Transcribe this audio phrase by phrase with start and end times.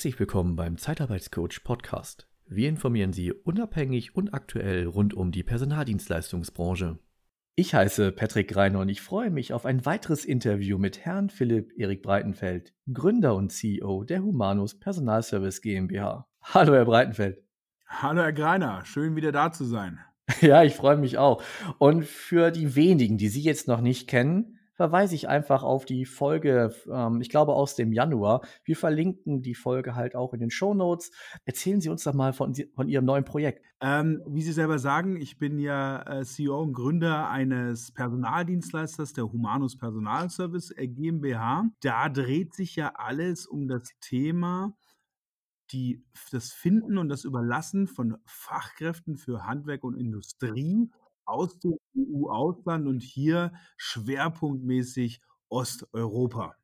[0.00, 2.26] Herzlich willkommen beim Zeitarbeitscoach Podcast.
[2.46, 6.98] Wir informieren Sie unabhängig und aktuell rund um die Personaldienstleistungsbranche.
[7.54, 11.74] Ich heiße Patrick Reiner und ich freue mich auf ein weiteres Interview mit Herrn Philipp
[11.76, 16.26] Erik Breitenfeld, Gründer und CEO der Humanus Personalservice GmbH.
[16.44, 17.44] Hallo, Herr Breitenfeld.
[17.86, 18.86] Hallo, Herr Greiner.
[18.86, 20.00] Schön, wieder da zu sein.
[20.40, 21.42] Ja, ich freue mich auch.
[21.76, 26.06] Und für die wenigen, die Sie jetzt noch nicht kennen, verweise ich einfach auf die
[26.06, 28.40] Folge, ähm, ich glaube aus dem Januar.
[28.64, 31.10] Wir verlinken die Folge halt auch in den Show Notes.
[31.44, 33.62] Erzählen Sie uns doch mal von, von Ihrem neuen Projekt.
[33.82, 39.30] Ähm, wie Sie selber sagen, ich bin ja äh, CEO und Gründer eines Personaldienstleisters, der
[39.30, 41.66] Humanus Personalservice äh, GmbH.
[41.82, 44.74] Da dreht sich ja alles um das Thema
[45.72, 50.90] die, das Finden und das Überlassen von Fachkräften für Handwerk und Industrie
[51.26, 56.54] aus dem EU-Ausland und hier schwerpunktmäßig Osteuropa.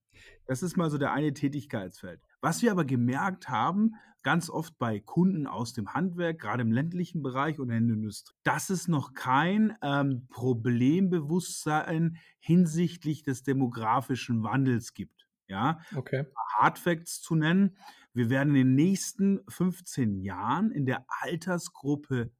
[0.46, 2.20] Das ist mal so der eine Tätigkeitsfeld.
[2.40, 7.22] Was wir aber gemerkt haben, ganz oft bei Kunden aus dem Handwerk, gerade im ländlichen
[7.22, 14.94] Bereich oder in der Industrie, dass es noch kein ähm, Problembewusstsein hinsichtlich des demografischen Wandels
[14.94, 15.28] gibt.
[15.48, 16.26] Ja, okay.
[16.58, 17.76] Hardfacts zu nennen.
[18.12, 22.32] Wir werden in den nächsten 15 Jahren in der Altersgruppe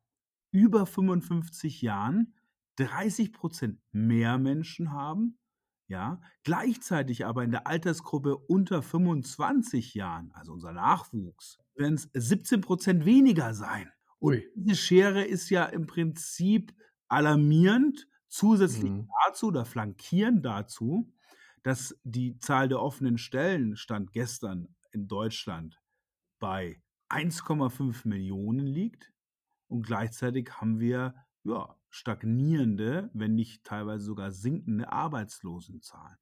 [0.50, 2.34] über 55 Jahren
[2.76, 5.38] 30 Prozent mehr Menschen haben,
[5.88, 12.60] ja, gleichzeitig aber in der Altersgruppe unter 25 Jahren, also unser Nachwuchs, werden es 17
[12.60, 13.90] Prozent weniger sein.
[14.18, 14.48] Und Ui.
[14.54, 16.74] diese Schere ist ja im Prinzip
[17.08, 19.08] alarmierend, zusätzlich mhm.
[19.26, 21.12] dazu oder flankierend dazu,
[21.62, 25.80] dass die Zahl der offenen Stellen stand gestern in Deutschland
[26.38, 29.12] bei 1,5 Millionen liegt.
[29.68, 36.16] Und gleichzeitig haben wir ja, stagnierende, wenn nicht teilweise sogar sinkende Arbeitslosenzahlen.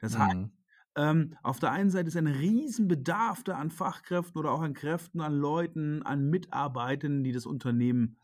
[0.00, 0.52] Das heißt, mhm.
[0.96, 5.20] ähm, auf der einen Seite ist ein Riesenbedarf da an Fachkräften oder auch an Kräften,
[5.20, 8.18] an Leuten, an Mitarbeitenden, die das Unternehmen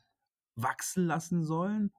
[0.55, 1.93] wachsen lassen sollen,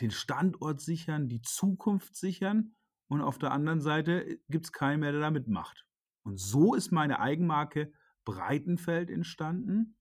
[0.00, 2.74] den Standort sichern, die Zukunft sichern.
[3.08, 5.86] Und auf der anderen Seite äh, gibt es keinen mehr, der da mitmacht.
[6.22, 7.92] Und so ist meine Eigenmarke
[8.24, 9.96] Breitenfeld entstanden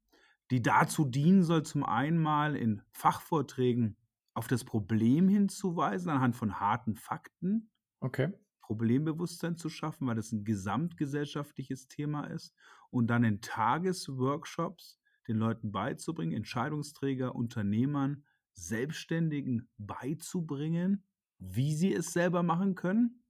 [0.54, 3.98] die dazu dienen soll, zum einen mal in Fachvorträgen
[4.34, 7.72] auf das Problem hinzuweisen, anhand von harten Fakten.
[8.00, 8.34] Okay.
[8.62, 12.56] Problembewusstsein zu schaffen, weil das ein gesamtgesellschaftliches Thema ist.
[12.90, 18.24] Und dann in Tagesworkshops den Leuten beizubringen, Entscheidungsträger, Unternehmern,
[18.54, 21.04] Selbstständigen beizubringen,
[21.40, 23.24] wie sie es selber machen können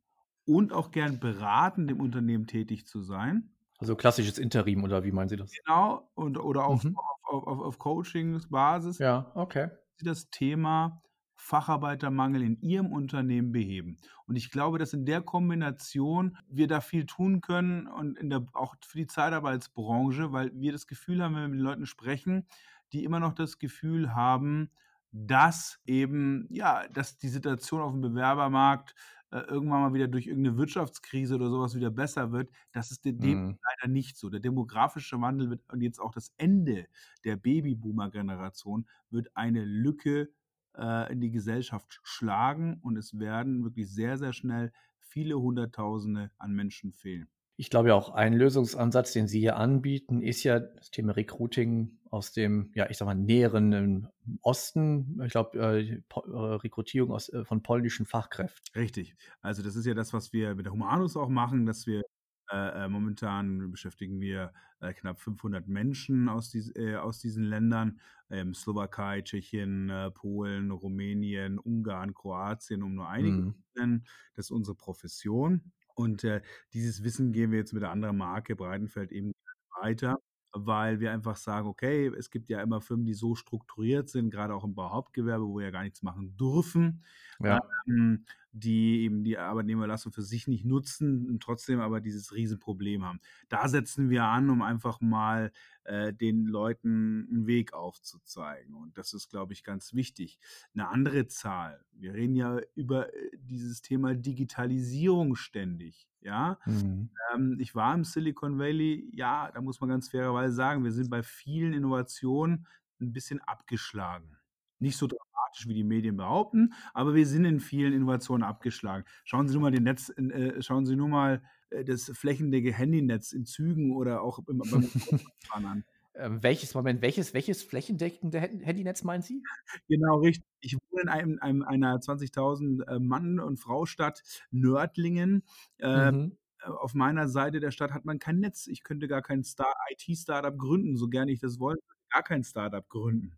[0.45, 3.55] und auch gern beraten, dem Unternehmen tätig zu sein.
[3.79, 5.51] Also klassisches Interim oder wie meinen Sie das?
[5.51, 6.95] Genau, und, oder auch mhm.
[7.23, 8.99] auf, auf, auf Coachingsbasis.
[8.99, 9.69] Ja, okay.
[9.95, 11.01] Sie das Thema
[11.35, 13.97] Facharbeitermangel in Ihrem Unternehmen beheben.
[14.25, 18.75] Und ich glaube, dass in der Kombination wir da viel tun können und der, auch
[18.85, 22.47] für die Zeitarbeitsbranche, weil wir das Gefühl haben, wenn wir mit den Leuten sprechen,
[22.93, 24.69] die immer noch das Gefühl haben,
[25.11, 28.95] dass eben, ja, dass die Situation auf dem Bewerbermarkt
[29.33, 32.51] äh, irgendwann mal wieder durch irgendeine Wirtschaftskrise oder sowas wieder besser wird.
[32.71, 33.57] Das ist dem mhm.
[33.63, 34.29] leider nicht so.
[34.29, 36.85] Der demografische Wandel wird und jetzt auch das Ende
[37.23, 40.29] der Babyboomer-Generation wird eine Lücke
[40.77, 46.53] äh, in die Gesellschaft schlagen und es werden wirklich sehr, sehr schnell viele Hunderttausende an
[46.53, 47.27] Menschen fehlen.
[47.55, 51.99] Ich glaube ja auch ein Lösungsansatz, den Sie hier anbieten, ist ja das Thema Recruiting
[52.13, 54.07] aus dem, ja, ich sag mal, näheren
[54.41, 55.19] Osten.
[55.25, 56.01] Ich glaube, äh, äh,
[56.35, 58.79] Rekrutierung aus, äh, von polnischen Fachkräften.
[58.79, 59.15] Richtig.
[59.41, 62.03] Also das ist ja das, was wir mit der Humanus auch machen, dass wir
[62.51, 67.99] äh, äh momentan beschäftigen wir äh, knapp 500 Menschen aus, dies, aus diesen Ländern,
[68.29, 73.53] ähm, Slowakei, Tschechien, Polen, Rumänien, Ungarn, Kroatien, um nur einige mhm.
[73.53, 74.05] zu nennen.
[74.35, 75.71] Das ist unsere Profession.
[75.95, 76.41] Und äh,
[76.73, 79.33] dieses Wissen gehen wir jetzt mit der anderen Marke Breitenfeld eben
[79.81, 80.17] weiter,
[80.51, 84.53] weil wir einfach sagen, okay, es gibt ja immer Firmen, die so strukturiert sind, gerade
[84.55, 87.03] auch im Bauhauptgewerbe, wo wir ja gar nichts machen dürfen,
[87.39, 87.59] ja.
[87.87, 93.19] ähm, die eben die Arbeitnehmerlassung für sich nicht nutzen und trotzdem aber dieses Riesenproblem haben.
[93.49, 95.51] Da setzen wir an, um einfach mal
[95.85, 98.75] äh, den Leuten einen Weg aufzuzeigen.
[98.75, 100.39] Und das ist, glaube ich, ganz wichtig.
[100.75, 101.83] Eine andere Zahl.
[101.93, 106.07] Wir reden ja über äh, dieses Thema Digitalisierung ständig.
[106.21, 107.09] Ja, mhm.
[107.33, 109.09] ähm, ich war im Silicon Valley.
[109.13, 112.67] Ja, da muss man ganz fairerweise sagen, wir sind bei vielen Innovationen
[113.01, 114.37] ein bisschen abgeschlagen.
[114.79, 115.07] Nicht so
[115.53, 119.05] dramatisch, wie die Medien behaupten, aber wir sind in vielen Innovationen abgeschlagen.
[119.23, 123.31] Schauen Sie nur mal den Netz, äh, schauen Sie nur mal äh, das flächendecke Handynetz
[123.31, 124.59] in Zügen oder auch beim,
[125.53, 125.83] beim an.
[126.15, 129.41] Ähm, welches Moment, welches, welches flächendeckende Handynetz meinen Sie?
[129.87, 130.45] Genau, richtig.
[130.59, 134.21] Ich wohne in einem, einem einer 20.000 äh, Mann- und Frau-Stadt
[134.51, 135.41] Nördlingen.
[135.79, 136.37] Äh, mhm.
[136.59, 138.67] äh, auf meiner Seite der Stadt hat man kein Netz.
[138.67, 141.81] Ich könnte gar kein Star IT-Startup gründen, so gerne ich das wollte,
[142.13, 143.33] gar kein Startup gründen.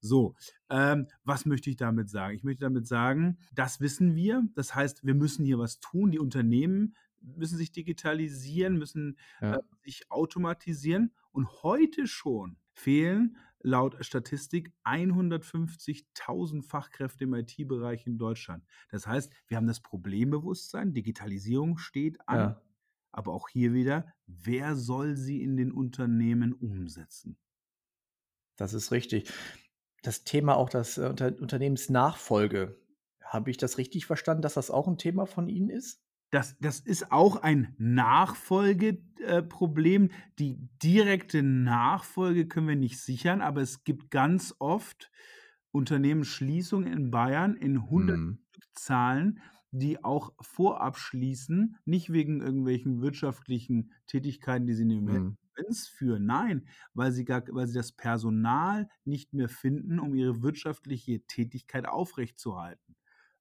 [0.00, 0.34] So,
[0.68, 2.34] ähm, was möchte ich damit sagen?
[2.34, 4.42] Ich möchte damit sagen, das wissen wir.
[4.54, 6.10] Das heißt, wir müssen hier was tun.
[6.10, 9.56] Die Unternehmen müssen sich digitalisieren, müssen Ja.
[9.56, 11.12] äh, sich automatisieren.
[11.32, 18.64] Und heute schon fehlen laut Statistik 150.000 Fachkräfte im IT-Bereich in Deutschland.
[18.90, 22.62] Das heißt, wir haben das Problembewusstsein, Digitalisierung steht an, Ja.
[23.12, 27.38] aber auch hier wieder, wer soll sie in den Unternehmen umsetzen?
[28.56, 29.32] Das ist richtig.
[30.02, 32.76] Das Thema auch das äh, Unter Unternehmensnachfolge.
[33.22, 36.02] Habe ich das richtig verstanden, dass das auch ein Thema von Ihnen ist?
[36.30, 40.10] Das, das ist auch ein Nachfolgeproblem.
[40.38, 45.10] Die direkte Nachfolge können wir nicht sichern, aber es gibt ganz oft
[45.72, 48.38] Unternehmensschließungen in Bayern in hundert Mhm.
[48.74, 55.36] Zahlen, die auch vorab schließen, nicht wegen irgendwelchen wirtschaftlichen Tätigkeiten, die sie die Mhm.
[55.56, 56.26] Insolvenz führen.
[56.26, 61.86] Nein, weil sie, gar, weil sie das Personal nicht mehr finden, um ihre wirtschaftliche Tätigkeit
[61.88, 62.96] aufrechtzuerhalten.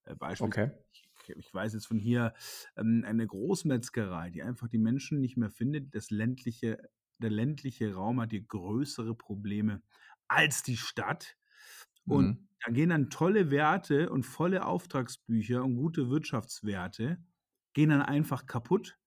[0.06, 0.72] Äh, Beispielsweise, Okay.
[0.94, 2.34] ich, ich weiß jetzt von hier
[2.78, 5.94] ähm, eine Großmetzgerei, die einfach die Menschen nicht mehr findet.
[5.96, 6.90] Das ländliche,
[7.20, 9.82] der ländliche Raum hat hier größere Probleme
[10.28, 11.38] als die Stadt.
[12.08, 12.46] Und Mhm.
[12.66, 17.24] da gehen dann tolle Werte und volle Auftragsbücher und gute Wirtschaftswerte
[17.74, 18.98] gehen dann einfach kaputt,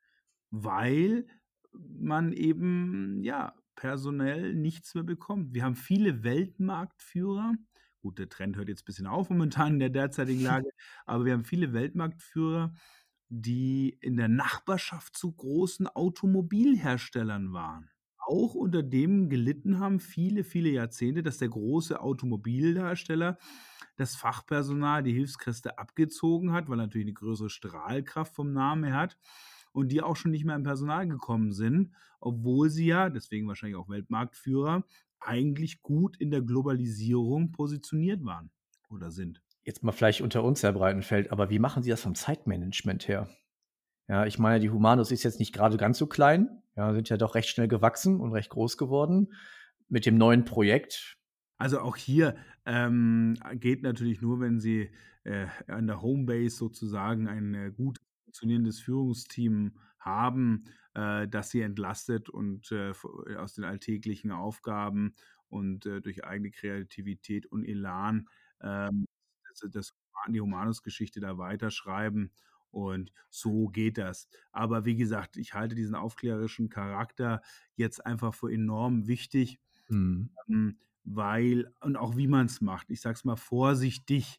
[0.50, 1.26] weil
[1.72, 5.54] man eben ja personell nichts mehr bekommt.
[5.54, 7.54] Wir haben viele Weltmarktführer.
[8.00, 10.68] Gut, der Trend hört jetzt ein bisschen auf momentan in der derzeitigen Lage,
[11.06, 12.72] aber wir haben viele Weltmarktführer,
[13.28, 17.90] die in der Nachbarschaft zu großen Automobilherstellern waren.
[18.18, 23.38] Auch unter dem gelitten haben viele, viele Jahrzehnte, dass der große Automobilhersteller
[23.96, 28.94] das Fachpersonal, die Hilfskräfte abgezogen hat, weil er natürlich eine größere Strahlkraft vom Namen her
[28.96, 29.18] hat
[29.72, 33.76] und die auch schon nicht mehr im Personal gekommen sind, obwohl sie ja, deswegen wahrscheinlich
[33.76, 34.84] auch Weltmarktführer,
[35.20, 38.50] eigentlich gut in der Globalisierung positioniert waren
[38.88, 39.42] oder sind.
[39.62, 43.28] Jetzt mal vielleicht unter uns, Herr Breitenfeld, aber wie machen Sie das vom Zeitmanagement her?
[44.08, 47.18] Ja, ich meine, die Humanus ist jetzt nicht gerade ganz so klein, ja, sind ja
[47.18, 49.34] doch recht schnell gewachsen und recht groß geworden.
[49.88, 51.18] Mit dem neuen Projekt,
[51.58, 52.36] Also auch hier
[52.66, 54.90] ähm, geht natürlich nur, wenn Sie
[55.24, 60.64] äh, an der Homebase sozusagen ein äh, gut funktionierendes Führungsteam haben,
[60.94, 62.92] äh, das Sie entlastet und äh,
[63.36, 65.14] aus den alltäglichen Aufgaben
[65.48, 68.28] und äh, durch eigene Kreativität und Elan
[68.60, 69.06] ähm,
[69.48, 69.94] das, das,
[70.28, 72.32] die Humanus-Geschichte da weiterschreiben.
[72.70, 74.28] Und so geht das.
[74.52, 77.40] Aber wie gesagt, ich halte diesen aufklärerischen Charakter
[77.76, 83.00] jetzt einfach für enorm wichtig, hm, ähm, weil, und auch wie man es macht, ich
[83.00, 84.38] sage es mal vorsichtig,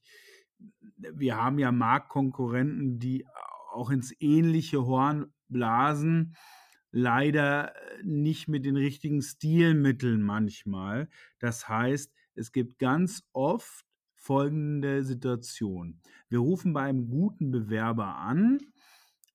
[0.97, 3.25] wir haben ja Marktkonkurrenten, die
[3.71, 6.35] auch ins ähnliche Horn blasen,
[6.91, 7.73] leider
[8.03, 11.09] nicht mit den richtigen Stilmitteln manchmal.
[11.39, 13.85] Das heißt, es gibt ganz oft
[14.15, 16.01] folgende Situation.
[16.29, 18.59] Wir rufen bei einem guten Bewerber an,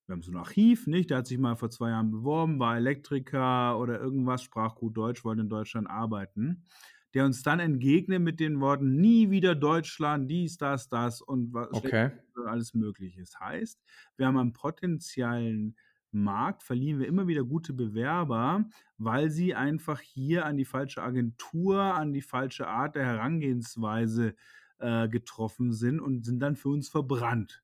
[0.07, 1.11] wir haben so ein Archiv, nicht?
[1.11, 5.25] Der hat sich mal vor zwei Jahren beworben, war Elektriker oder irgendwas, sprach gut Deutsch,
[5.25, 6.65] wollte in Deutschland arbeiten.
[7.15, 11.69] Der uns dann entgegnet mit den Worten, nie wieder Deutschland, dies, das, das und was
[11.73, 12.11] okay.
[12.47, 13.21] alles Mögliche.
[13.21, 13.81] Das heißt,
[14.17, 15.77] wir haben einen potenziellen
[16.11, 18.69] Markt, verlieren wir immer wieder gute Bewerber,
[18.99, 24.35] weil sie einfach hier an die falsche Agentur, an die falsche Art der Herangehensweise
[24.79, 27.63] äh, getroffen sind und sind dann für uns verbrannt.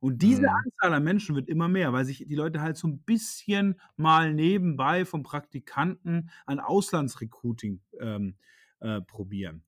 [0.00, 0.48] Und diese Mhm.
[0.64, 4.32] Anzahl an Menschen wird immer mehr, weil sich die Leute halt so ein bisschen mal
[4.32, 8.36] nebenbei vom Praktikanten an Auslandsrecruiting ähm,
[8.82, 9.64] äh, probieren.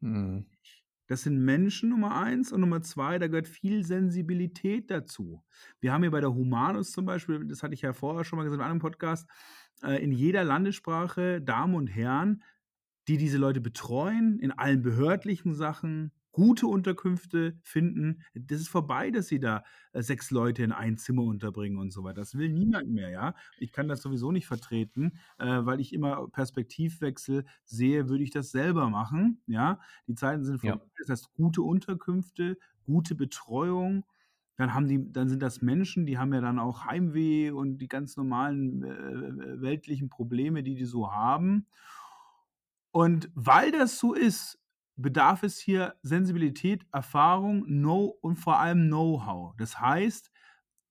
[0.00, 0.46] Hm,
[1.06, 5.44] Das sind Menschen Nummer eins und Nummer zwei, da gehört viel Sensibilität dazu.
[5.80, 8.44] Wir haben hier bei der Humanus zum Beispiel, das hatte ich ja vorher schon mal
[8.44, 9.28] gesagt in einem Podcast,
[9.82, 12.42] äh, in jeder Landessprache Damen und Herren,
[13.06, 18.22] die diese Leute betreuen, in allen behördlichen Sachen, gute Unterkünfte finden.
[18.34, 19.62] Das ist vorbei, dass sie da
[19.92, 22.16] äh, sechs Leute in ein Zimmer unterbringen und so weiter.
[22.22, 23.34] Das will niemand mehr, ja.
[23.56, 28.50] Ich kann das sowieso nicht vertreten, äh, weil ich immer Perspektivwechsel sehe, würde ich das
[28.50, 29.78] selber machen, ja.
[30.08, 30.78] Die Zeiten sind Ja.
[30.80, 30.84] vorbei.
[30.98, 34.04] Das heißt, gute Unterkünfte, gute Betreuung.
[34.56, 37.88] Dann haben die, dann sind das Menschen, die haben ja dann auch Heimweh und die
[37.88, 41.66] ganz normalen äh, weltlichen Probleme, die die so haben.
[42.92, 44.58] Und weil das so ist,
[44.96, 49.54] bedarf es hier Sensibilität, Erfahrung, Know und vor allem Know-how.
[49.56, 50.30] Das heißt,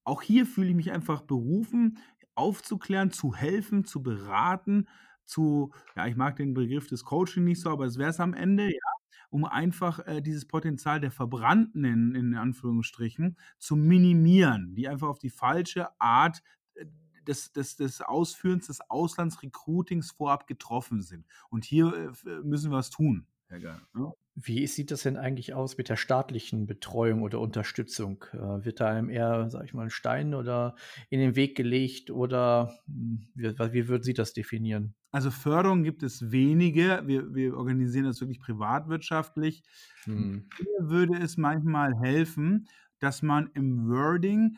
[0.03, 1.97] auch hier fühle ich mich einfach berufen,
[2.35, 4.87] aufzuklären, zu helfen, zu beraten,
[5.25, 8.33] zu, ja, ich mag den Begriff des Coaching nicht so, aber es wäre es am
[8.33, 8.91] Ende, ja,
[9.29, 15.19] um einfach äh, dieses Potenzial der Verbrannten in, in Anführungsstrichen zu minimieren, die einfach auf
[15.19, 16.43] die falsche Art
[16.75, 16.85] äh,
[17.25, 21.25] des, des, des Ausführens des Auslandsrecruitings vorab getroffen sind.
[21.49, 23.81] Und hier äh, müssen wir was tun, Herr Geil.
[23.93, 24.11] Ne?
[24.35, 28.25] Wie sieht das denn eigentlich aus mit der staatlichen Betreuung oder Unterstützung?
[28.33, 30.75] Äh, wird da einem eher, sag ich mal, ein Stein oder
[31.11, 34.95] in den Weg gelegt oder hm, wie, wie würden Sie das definieren?
[35.11, 37.03] Also Förderung gibt es wenige.
[37.05, 39.61] Wir, wir organisieren das wirklich privatwirtschaftlich.
[40.05, 40.49] Hm.
[40.59, 42.67] Mir würde es manchmal helfen,
[42.97, 44.57] dass man im Wording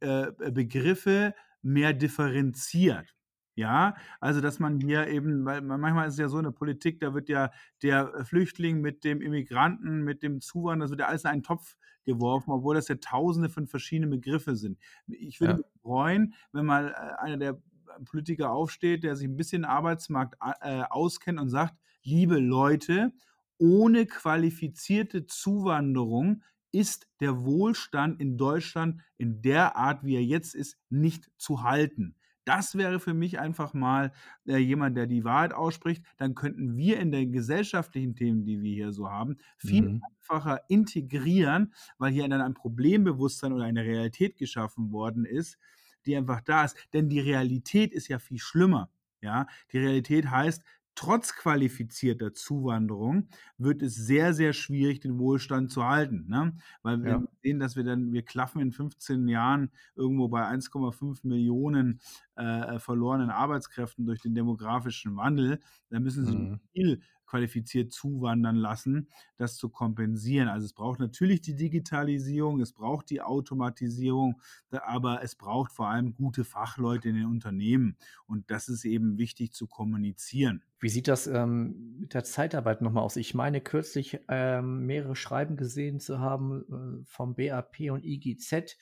[0.00, 3.14] äh, Begriffe mehr differenziert.
[3.58, 7.12] Ja, also dass man hier eben, weil manchmal ist es ja so eine Politik, da
[7.12, 7.50] wird ja
[7.82, 11.76] der Flüchtling mit dem Immigranten, mit dem Zuwanderer, das wird ja alles in einen Topf
[12.04, 14.78] geworfen, obwohl das ja tausende von verschiedenen Begriffe sind.
[15.08, 15.56] Ich würde ja.
[15.56, 17.60] mich freuen, wenn mal äh, einer der
[18.04, 21.74] Politiker aufsteht, der sich ein bisschen Arbeitsmarkt äh, auskennt und sagt,
[22.04, 23.12] liebe Leute,
[23.58, 30.78] ohne qualifizierte Zuwanderung ist der Wohlstand in Deutschland in der Art, wie er jetzt ist,
[30.90, 32.14] nicht zu halten.
[32.48, 34.10] Das wäre für mich einfach mal
[34.46, 36.02] äh, jemand, der die Wahrheit ausspricht.
[36.16, 40.02] Dann könnten wir in den gesellschaftlichen Themen, die wir hier so haben, viel mhm.
[40.02, 45.58] einfacher integrieren, weil hier dann ein Problembewusstsein oder eine Realität geschaffen worden ist,
[46.06, 46.76] die einfach da ist.
[46.94, 48.90] Denn die Realität ist ja viel schlimmer.
[49.20, 50.62] Ja, die Realität heißt,
[50.98, 56.26] trotz qualifizierter Zuwanderung wird es sehr, sehr schwierig, den Wohlstand zu halten.
[56.28, 56.56] Ne?
[56.82, 57.22] Weil wir ja.
[57.40, 62.00] sehen, dass wir dann, wir klaffen in 15 Jahren irgendwo bei 1,5 Millionen
[62.34, 65.60] äh, verlorenen Arbeitskräften durch den demografischen Wandel.
[65.88, 66.60] Da müssen sie mhm.
[66.72, 70.48] viel qualifiziert zuwandern lassen, das zu kompensieren.
[70.48, 76.14] Also es braucht natürlich die Digitalisierung, es braucht die Automatisierung, aber es braucht vor allem
[76.14, 77.96] gute Fachleute in den Unternehmen.
[78.26, 80.62] Und das ist eben wichtig zu kommunizieren.
[80.80, 83.16] Wie sieht das ähm, mit der Zeitarbeit nochmal aus?
[83.16, 88.76] Ich meine kürzlich ähm, mehrere Schreiben gesehen zu haben äh, vom BAP und IGZ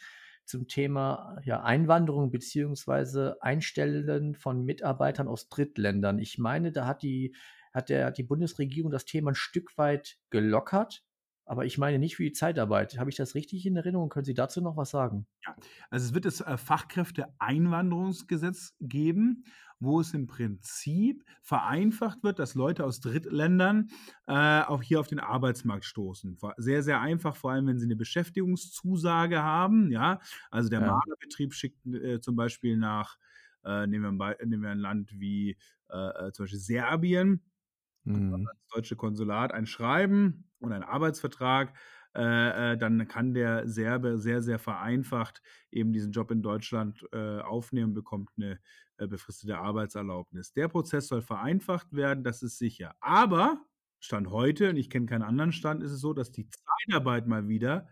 [0.45, 6.19] zum Thema ja, Einwanderung beziehungsweise Einstellen von Mitarbeitern aus Drittländern.
[6.19, 7.35] Ich meine, da hat die
[7.77, 11.05] hat der, die Bundesregierung das Thema ein Stück weit gelockert.
[11.49, 12.99] Aber ich meine nicht für die Zeitarbeit.
[12.99, 14.09] Habe ich das richtig in Erinnerung?
[14.09, 15.29] Können Sie dazu noch was sagen?
[15.47, 15.55] Ja,
[15.91, 19.45] also es wird das äh, Fachkräfteeinwanderungsgesetz geben,
[19.79, 23.91] wo es im Prinzip vereinfacht wird, dass Leute aus Drittländern
[24.27, 26.37] äh, auch hier auf den Arbeitsmarkt stoßen.
[26.57, 29.93] Sehr, sehr einfach, vor allem wenn sie eine Beschäftigungszusage haben.
[29.93, 30.19] Ja,
[30.51, 30.87] also der ja.
[30.87, 33.19] Malerbetrieb schickt äh, zum Beispiel nach,
[33.65, 35.57] äh, nehmen, wir, nehmen, wir, ein Land wie
[35.91, 37.43] äh, äh, zum Beispiel Serbien
[38.07, 38.45] mhm.
[38.45, 41.75] das deutsche Konsulat ein Schreiben und einen Arbeitsvertrag,
[42.15, 47.41] äh, äh, dann kann der Serbe sehr, sehr vereinfacht eben diesen Job in Deutschland äh,
[47.41, 48.59] aufnehmen, bekommt eine
[48.97, 50.53] äh, befristete Arbeitserlaubnis.
[50.55, 52.95] Der Prozess soll vereinfacht werden, das ist sicher.
[53.01, 53.63] Aber
[54.01, 57.49] Stand heute, und ich kenne keinen anderen Stand, ist es so, dass die Zeitarbeit mal
[57.49, 57.89] wieder,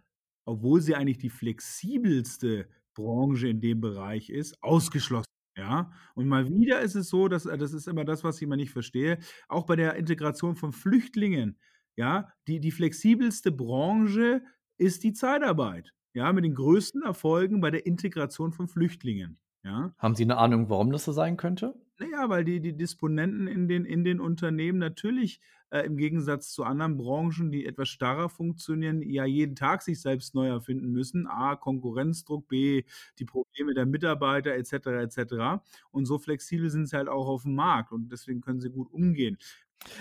[0.47, 6.81] obwohl sie eigentlich die flexibelste Branche in dem Bereich ist, ausgeschlossen ja, und mal wieder
[6.81, 9.19] ist es so, dass äh, das ist immer das, was ich immer nicht verstehe,
[9.49, 11.59] auch bei der Integration von Flüchtlingen,
[11.97, 14.43] ja, die die flexibelste Branche
[14.79, 19.95] ist die Zeitarbeit, ja, mit den größten Erfolgen bei der Integration von Flüchtlingen, ja.
[19.99, 21.75] Haben Sie eine Ahnung, warum das so sein könnte?
[21.99, 26.65] Naja, weil die die Disponenten in den in den Unternehmen natürlich äh, im Gegensatz zu
[26.65, 31.29] anderen Branchen, die etwas starrer funktionieren, ja jeden Tag sich selbst neu erfinden müssen.
[31.29, 32.83] A, Konkurrenzdruck, B,
[33.21, 35.03] die Probleme der Mitarbeiter etc.
[35.03, 35.63] etc.
[35.93, 38.91] Und so flexibel sind sie halt auch auf dem Markt und deswegen können sie gut
[38.93, 39.39] umgehen.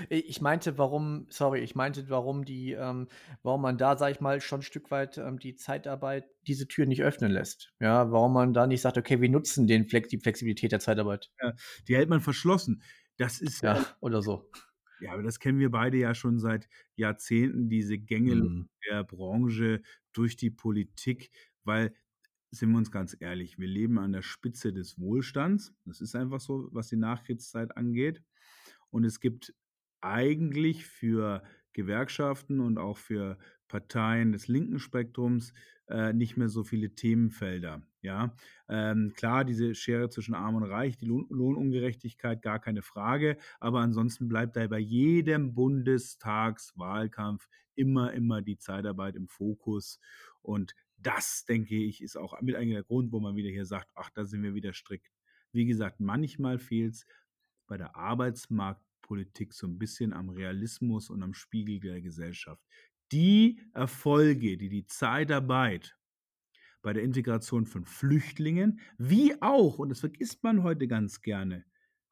[0.10, 3.08] Ich meinte, warum, sorry, ich meinte, warum die, ähm,
[3.42, 6.86] warum man da, sag ich mal, schon ein Stück weit ähm, die Zeitarbeit diese Tür
[6.86, 7.74] nicht öffnen lässt.
[7.80, 11.32] Ja, warum man da nicht sagt, okay, wir nutzen den Flex, die Flexibilität der Zeitarbeit.
[11.42, 11.54] Ja,
[11.88, 12.82] die hält man verschlossen.
[13.18, 14.50] Das ist ja, ja oder so.
[15.02, 18.70] Ja, aber das kennen wir beide ja schon seit Jahrzehnten, diese Gänge mhm.
[18.90, 19.82] der Branche
[20.14, 21.30] durch die Politik,
[21.66, 21.94] weil,
[22.52, 25.74] sind wir uns ganz ehrlich, wir leben an der Spitze des Wohlstands.
[25.86, 28.22] Das ist einfach so, was die Nachkriegszeit angeht.
[28.92, 29.54] Und es gibt
[30.04, 31.44] eigentlich für
[31.74, 35.54] Gewerkschaften und auch für Parteien des linken Spektrums
[35.88, 37.82] äh, nicht mehr so viele Themenfelder.
[38.02, 38.36] Ja,
[38.70, 43.38] ähm, klar, diese Schere zwischen Arm und Reich, die Lohn Lohnungerechtigkeit, gar keine Frage.
[43.60, 50.00] Aber ansonsten bleibt da bei jedem Bundestagswahlkampf immer, immer die Zeitarbeit im Fokus.
[50.42, 53.90] Und das, denke ich, ist auch mit eigentlich der Grund, wo man wieder hier sagt,
[53.96, 55.12] ach, da sind wir wieder strikt.
[55.52, 57.06] Wie gesagt, manchmal fehlt es
[57.68, 57.96] bei der
[59.04, 62.62] Arbeitsmarktpolitik so ein bisschen am Realismus und am Spiegel der Gesellschaft.
[63.12, 65.96] Die Erfolge, die die Zeitarbeit
[66.82, 71.66] bei der Integration von Flüchtlingen, wie auch, und das vergisst man heute ganz gerne,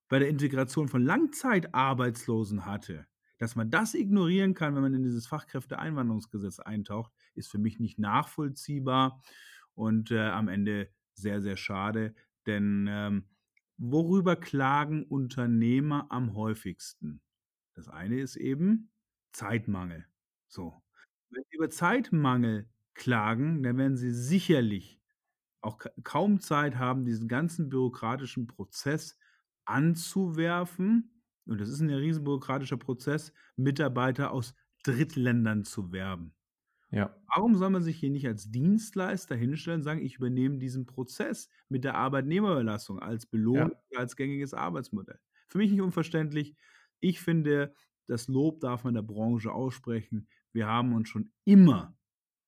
[0.08, 3.08] bei der Integration von Langzeitarbeitslosen hatte.
[3.38, 7.98] Dass man das ignorieren kann, wenn man in dieses Fachkräfteeinwanderungsgesetz eintaucht, ist für mich nicht
[7.98, 9.24] nachvollziehbar
[9.74, 12.14] und äh, am Ende sehr, sehr schade,
[12.46, 13.26] Denn ähm,
[13.82, 17.22] worüber klagen Unternehmer am häufigsten?
[17.74, 18.92] Das eine ist eben
[19.32, 20.06] Zeitmangel.
[20.48, 20.84] So.
[21.32, 25.00] Wenn sie über Zeitmangel klagen, dann werden sie sicherlich
[25.62, 29.18] auch kaum Zeit haben, diesen ganzen bürokratischen Prozess
[29.66, 31.24] anzuwerfen.
[31.46, 36.36] Und das ist ein riesen bürokratischer Prozess, Mitarbeiter aus Drittländern zu werben.
[36.92, 37.16] Ja.
[37.34, 41.50] Warum soll man sich hier nicht als Dienstleister hinstellen und sagen, ich übernehme diesen Prozess
[41.70, 44.00] mit der Arbeitnehmerüberlassung als Belohnung, ja.
[44.00, 45.20] als gängiges Arbeitsmodell?
[45.48, 46.56] Für mich nicht unverständlich.
[47.00, 47.74] Ich finde,
[48.08, 50.28] das Lob darf man der Branche aussprechen.
[50.52, 51.98] Wir haben uns schon immer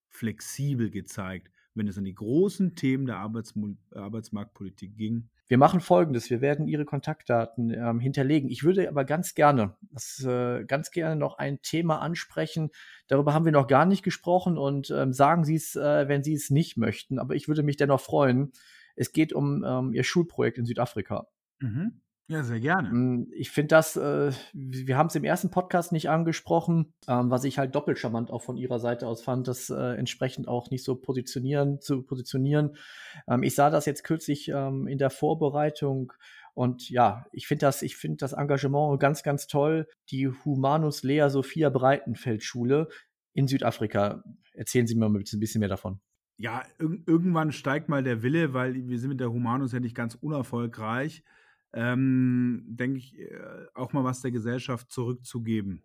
[0.10, 5.30] flexibel gezeigt, wenn es an die großen Themen der Arbeitsmarktpolitik ging.
[5.48, 8.50] Wir machen Folgendes: Wir werden Ihre Kontaktdaten ähm, hinterlegen.
[8.50, 12.70] Ich würde aber ganz gerne, das, äh, ganz gerne noch ein Thema ansprechen.
[13.08, 16.34] Darüber haben wir noch gar nicht gesprochen und ähm, sagen Sie es, äh, wenn Sie
[16.34, 17.20] es nicht möchten.
[17.20, 18.52] Aber ich würde mich dennoch freuen.
[18.96, 21.28] Es geht um ähm, Ihr Schulprojekt in Südafrika.
[21.60, 22.03] Mhm.
[22.28, 22.90] Ja, sehr gerne.
[22.90, 27.44] Hm, ich finde das, äh, wir haben es im ersten Podcast nicht angesprochen, ähm, was
[27.44, 30.86] ich halt doppelt charmant auch von ihrer Seite aus fand, das äh, entsprechend auch nicht
[30.86, 32.78] so positionieren, zu positionieren.
[33.28, 36.14] Ähm, ich sah das jetzt kürzlich ähm, in der Vorbereitung
[36.54, 39.88] und ja, ich finde das, ich finde das Engagement ganz, ganz toll.
[40.10, 42.88] Die Humanus Lea Sophia Breitenfeld Schule
[43.34, 44.24] in Südafrika.
[44.54, 46.00] Erzählen Sie mir mal ein bisschen mehr davon.
[46.38, 49.96] Ja, ir irgendwann steigt mal der Wille, weil wir sind mit der Humanus ja nicht
[49.96, 51.24] ganz unerfolgreich
[51.74, 55.84] ähm, denke ich, äh, auch mal was der Gesellschaft zurückzugeben.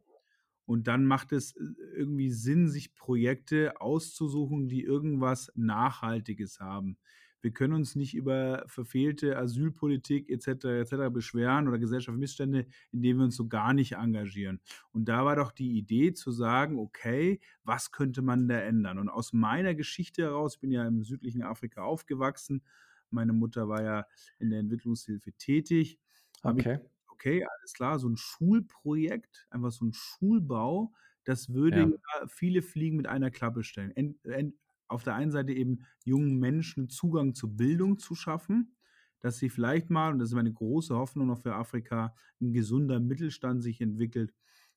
[0.67, 1.65] Und dann macht es äh,
[1.97, 6.99] irgendwie Sinn, sich Projekte auszusuchen, die irgendwas Nachhaltiges haben.
[7.41, 10.65] Wir können uns nicht über verfehlte Asylpolitik etc.
[10.65, 10.95] etc.
[11.11, 14.61] beschweren oder gesellschaftliche Missstände, indem wir uns so gar nicht engagieren.
[14.93, 18.99] Und da war doch die Idee zu sagen, okay, was könnte man da ändern?
[18.99, 22.63] Und aus meiner Geschichte heraus, ich bin ja im südlichen Afrika aufgewachsen,
[23.11, 24.07] meine Mutter war ja
[24.39, 25.99] in der Entwicklungshilfe tätig.
[26.43, 26.79] Okay.
[26.83, 30.93] Ich, okay, alles klar, so ein Schulprojekt, einfach so ein Schulbau,
[31.25, 32.27] das würde ja.
[32.29, 33.91] viele Fliegen mit einer Klappe stellen.
[33.97, 34.55] Ent, ent,
[34.87, 38.77] auf der einen Seite eben jungen Menschen Zugang zur Bildung zu schaffen,
[39.21, 43.01] dass sie vielleicht mal, und das ist meine große Hoffnung noch für Afrika, ein gesunder
[43.01, 44.33] Mittelstand sich entwickelt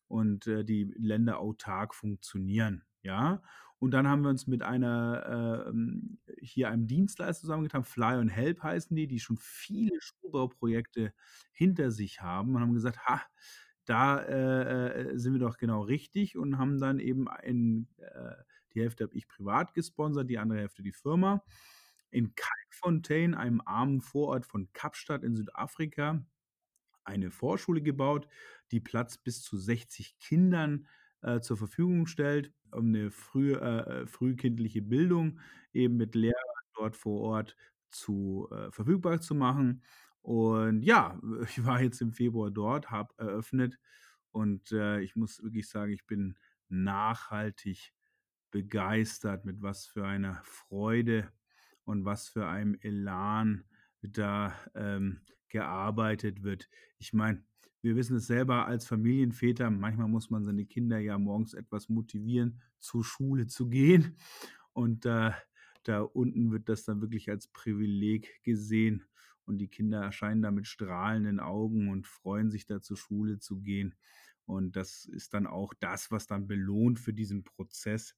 [0.07, 2.83] und äh, die Länder autark funktionieren.
[3.03, 3.41] Ja,
[3.79, 8.61] und dann haben wir uns mit einer, äh, hier einem Dienstleister zusammengetan, Fly und Help
[8.61, 11.13] heißen die, die schon viele Schulbauprojekte
[11.51, 13.21] hinter sich haben und haben gesagt, ha,
[13.85, 18.35] da äh, äh, sind wir doch genau richtig und haben dann eben in, äh,
[18.73, 21.43] die Hälfte habe ich privat gesponsert, die andere Hälfte die Firma.
[22.11, 26.23] In Kalkfontein, einem armen Vorort von Kapstadt in Südafrika,
[27.03, 28.27] eine Vorschule gebaut,
[28.71, 30.87] die Platz bis zu 60 Kindern
[31.21, 35.39] äh, zur Verfügung stellt, um eine früh, äh, frühkindliche Bildung
[35.73, 36.35] eben mit Lehrern
[36.75, 37.55] dort vor Ort
[37.89, 39.83] zu äh, verfügbar zu machen.
[40.21, 43.77] Und ja, ich war jetzt im Februar dort, habe eröffnet
[44.31, 46.37] und äh, ich muss wirklich sagen, ich bin
[46.69, 47.93] nachhaltig
[48.51, 51.31] begeistert, mit was für einer Freude
[51.85, 53.65] und was für einem Elan
[54.01, 56.69] da ähm, gearbeitet wird.
[56.97, 57.43] Ich meine,
[57.81, 62.61] wir wissen es selber als Familienväter, manchmal muss man seine Kinder ja morgens etwas motivieren,
[62.79, 64.17] zur Schule zu gehen.
[64.73, 65.31] Und äh,
[65.83, 69.03] da unten wird das dann wirklich als Privileg gesehen.
[69.45, 73.59] Und die Kinder erscheinen da mit strahlenden Augen und freuen sich da zur Schule zu
[73.59, 73.95] gehen.
[74.45, 78.15] Und das ist dann auch das, was dann belohnt für diesen Prozess.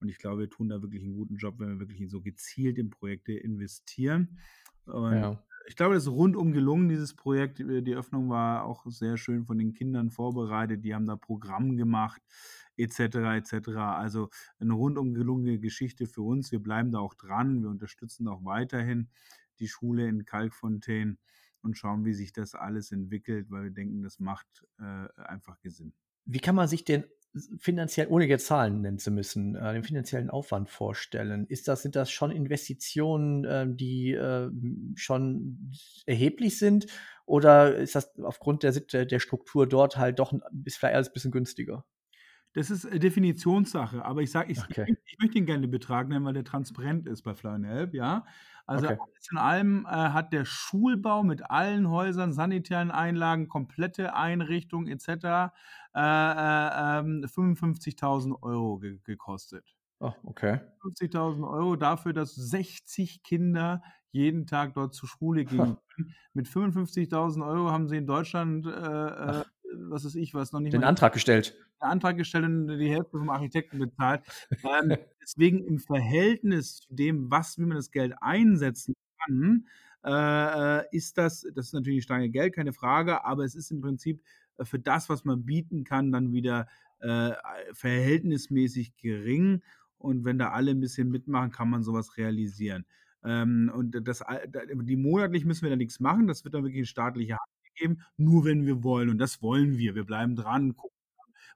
[0.00, 2.78] Und ich glaube, wir tun da wirklich einen guten Job, wenn wir wirklich so gezielt
[2.78, 4.38] in Projekte investieren.
[4.84, 7.60] Und ja ich glaube, das ist rundum gelungen, dieses Projekt.
[7.60, 10.82] Äh, die Öffnung war auch sehr schön von den Kindern vorbereitet.
[10.84, 12.22] Die haben da Programm gemacht,
[12.76, 12.98] etc.
[13.36, 13.68] etc.
[13.76, 16.50] Also eine rundum gelungene Geschichte für uns.
[16.52, 17.62] Wir bleiben da auch dran.
[17.62, 19.10] Wir unterstützen auch weiterhin
[19.58, 21.18] die Schule in Kalkfontein
[21.60, 25.92] und schauen, wie sich das alles entwickelt, weil wir denken, das macht äh, einfach Sinn.
[26.24, 27.04] Wie kann man sich denn
[27.58, 31.46] finanziell, ohne jetzt Zahlen nennen zu müssen, äh, den finanziellen Aufwand vorstellen?
[31.46, 34.50] Ist das, sind das schon Investitionen, äh, die äh,
[34.94, 35.72] schon
[36.06, 36.86] erheblich sind?
[37.26, 40.32] Oder ist das aufgrund der, der Struktur dort halt doch
[40.64, 41.84] ist vielleicht alles ein bisschen günstiger?
[42.54, 44.84] Das ist äh, Definitionssache, aber ich sage, ich, okay.
[44.88, 47.94] ich, ich, möchte ihn gerne den Betrag nennen, weil der transparent ist bei Fly Help,
[47.94, 48.24] ja.
[48.66, 48.98] Also okay.
[49.00, 55.08] alles in allem äh, hat der Schulbau mit allen Häusern, sanitären Einlagen, komplette Einrichtung etc.
[55.08, 56.02] Äh, äh,
[57.24, 59.64] 55.000 ähm, Euro ge gekostet.
[60.00, 60.60] Oh, okay.
[60.82, 65.76] 50.000 Euro dafür, dass 60 Kinder jeden Tag dort zur Schule gehen.
[66.34, 69.44] Mit 55.000 Euro haben sie in Deutschland äh, äh
[69.80, 71.54] was weiß ich, was noch nicht Den Antrag gestellt.
[71.80, 74.22] Den Antrag gestellt und die Hälfte vom Architekten bezahlt.
[74.64, 79.66] ähm, deswegen im Verhältnis zu dem, was, wie man das Geld einsetzen kann,
[80.04, 83.80] äh, ist das, das ist natürlich eine Stange Geld, keine Frage, aber es ist im
[83.80, 84.22] Prinzip
[84.58, 86.68] äh, für das, was man bieten kann, dann wieder
[87.00, 87.32] äh,
[87.72, 89.62] verhältnismäßig gering.
[89.98, 92.86] Und wenn da alle ein bisschen mitmachen, kann man sowas realisieren.
[93.24, 96.86] Ähm, und das, die monatlich müssen wir da nichts machen, das wird dann wirklich in
[96.86, 99.10] staatliche Hand gegeben, nur wenn wir wollen.
[99.10, 99.94] Und das wollen wir.
[99.94, 100.97] Wir bleiben dran, gucken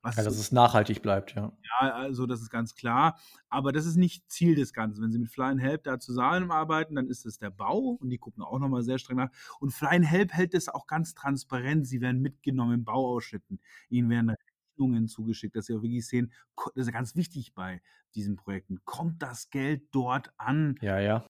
[0.03, 1.53] was ja, dass es nachhaltig bleibt, ja.
[1.81, 3.19] Ja, also das ist ganz klar.
[3.49, 5.03] Aber das ist nicht Ziel des Ganzen.
[5.03, 8.19] Wenn Sie mit Fly and Help da zusammenarbeiten, dann ist es der Bau und die
[8.19, 9.31] gucken auch nochmal sehr streng nach.
[9.61, 11.87] Und Fly and Help hält es auch ganz transparent.
[11.87, 13.61] Sie werden mitgenommen in Bauausschnitten.
[13.89, 14.35] Ihnen werden
[14.75, 16.33] Rechnungen zugeschickt, dass Sie auch wirklich sehen,
[16.75, 17.81] das ist ganz wichtig bei
[18.15, 18.85] diesen Projekten.
[18.85, 20.77] Kommt das Geld dort an?
[20.81, 21.27] Ja, ja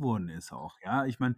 [0.00, 0.76] worden ist auch.
[0.84, 1.36] Ja, ich meine,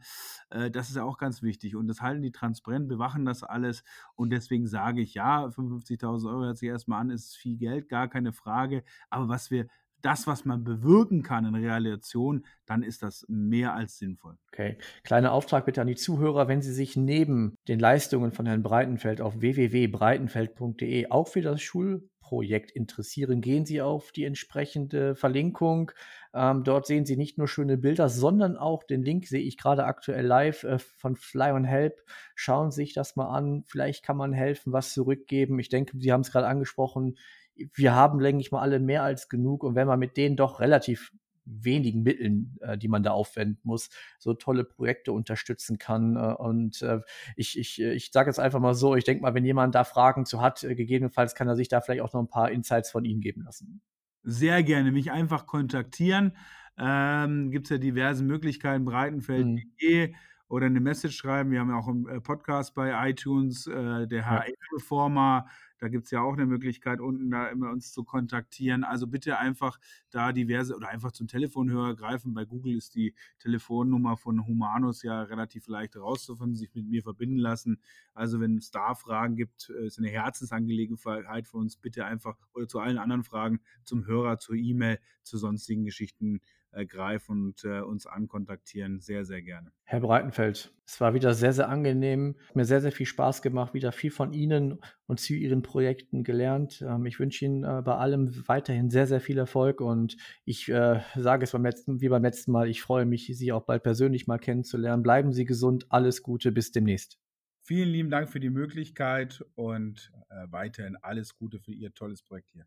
[0.50, 1.76] äh, das ist ja auch ganz wichtig.
[1.76, 3.84] Und das halten die transparent, bewachen das alles.
[4.16, 8.08] Und deswegen sage ich, ja, 55.000 Euro hört sich erstmal an, ist viel Geld, gar
[8.08, 8.84] keine Frage.
[9.08, 9.66] Aber was wir,
[10.02, 14.36] das, was man bewirken kann in Realisation, dann ist das mehr als sinnvoll.
[14.48, 14.78] Okay.
[15.04, 19.20] Kleiner Auftrag bitte an die Zuhörer, wenn Sie sich neben den Leistungen von Herrn Breitenfeld
[19.20, 25.90] auf www.breitenfeld.de auch für das Schul Projekt interessieren, gehen Sie auf die entsprechende Verlinkung.
[26.32, 29.82] Ähm, dort sehen Sie nicht nur schöne Bilder, sondern auch den Link sehe ich gerade
[29.82, 32.04] aktuell live äh, von Fly on Help.
[32.36, 33.64] Schauen Sie sich das mal an.
[33.66, 35.58] Vielleicht kann man helfen, was zurückgeben.
[35.58, 37.18] Ich denke, Sie haben es gerade angesprochen.
[37.56, 39.64] Wir haben, denke ich mal, alle mehr als genug.
[39.64, 41.10] Und wenn man mit denen doch relativ
[41.44, 46.16] wenigen Mitteln, äh, die man da aufwenden muss, so tolle Projekte unterstützen kann.
[46.16, 47.00] Äh, und äh,
[47.36, 49.84] ich, ich, äh, ich sage jetzt einfach mal so, ich denke mal, wenn jemand da
[49.84, 52.90] Fragen zu hat, äh, gegebenenfalls kann er sich da vielleicht auch noch ein paar Insights
[52.90, 53.80] von Ihnen geben lassen.
[54.22, 56.36] Sehr gerne, mich einfach kontaktieren.
[56.78, 60.14] Ähm, Gibt es ja diverse Möglichkeiten, breitenfeld.de mhm.
[60.48, 61.50] oder eine Message schreiben.
[61.50, 65.46] Wir haben ja auch einen äh, Podcast bei iTunes, der HR-Reformer.
[65.46, 68.84] Ja da gibt es ja auch eine Möglichkeit, unten da immer uns zu kontaktieren.
[68.84, 69.78] Also bitte einfach
[70.10, 72.34] da diverse oder einfach zum Telefonhörer greifen.
[72.34, 77.38] Bei Google ist die Telefonnummer von Humanus ja relativ leicht herauszufinden, sich mit mir verbinden
[77.38, 77.80] lassen.
[78.14, 82.68] Also wenn es da Fragen gibt, äh, ist eine Herzensangelegenheit für uns, bitte einfach oder
[82.68, 86.40] zu allen anderen Fragen zum Hörer, zur E-Mail, zu sonstigen Geschichten
[86.72, 89.00] äh, greifen und äh, uns ankontaktieren.
[89.00, 89.72] Sehr, sehr gerne.
[89.84, 92.36] Herr Breitenfeld, es war wieder sehr, sehr angenehm.
[92.48, 96.22] Hat mir sehr, sehr viel Spaß gemacht, wieder viel von Ihnen und zu Ihren Projekten
[96.22, 96.82] gelernt.
[96.82, 101.00] Ähm, ich wünsche Ihnen äh, bei allem weiterhin sehr, sehr viel Erfolg und ich äh,
[101.16, 104.26] sage es beim letzten, wie beim letzten Mal, ich freue mich, Sie auch bald persönlich
[104.26, 105.02] mal kennenzulernen.
[105.02, 107.18] Bleiben Sie gesund, alles Gute, bis demnächst.
[107.62, 112.50] Vielen lieben Dank für die Möglichkeit und äh, weiterhin alles Gute für Ihr tolles Projekt
[112.50, 112.66] hier.